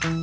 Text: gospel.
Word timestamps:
gospel. 0.00 0.21